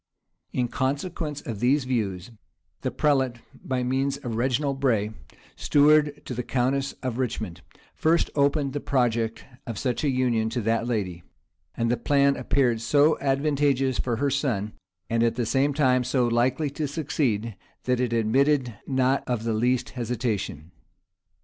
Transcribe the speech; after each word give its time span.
In 0.51 0.67
consequence 0.67 1.41
of 1.41 1.59
these 1.59 1.83
views, 1.83 2.31
the 2.81 2.89
prelate, 2.89 3.35
by 3.63 3.83
means 3.83 4.17
of 4.17 4.33
Reginald 4.35 4.79
Bray, 4.79 5.11
steward 5.55 6.25
to 6.25 6.33
the 6.33 6.41
countess 6.41 6.93
of 7.03 7.19
Rich 7.19 7.39
* 7.41 7.41
*mond, 7.41 7.61
first 7.93 8.31
opened 8.33 8.73
the 8.73 8.79
project 8.79 9.45
of 9.67 9.77
such 9.77 10.03
a 10.03 10.09
union 10.09 10.49
to 10.49 10.61
that 10.61 10.87
lady; 10.87 11.21
and 11.75 11.91
the 11.91 11.97
plan 11.97 12.35
appeared 12.35 12.81
so 12.81 13.19
advantageous 13.19 13.99
for 13.99 14.15
her 14.15 14.31
son, 14.31 14.73
and 15.07 15.21
at 15.21 15.35
the 15.35 15.45
same 15.45 15.71
time 15.71 16.03
so 16.03 16.27
likely 16.27 16.71
to 16.71 16.87
succeed, 16.87 17.55
that 17.83 17.99
it 17.99 18.11
admitted 18.11 18.73
not 18.87 19.23
of 19.27 19.43
the 19.43 19.53
least 19.53 19.91
hesitation. 19.91 20.71